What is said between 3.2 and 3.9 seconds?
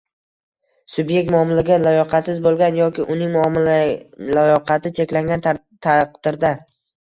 muomala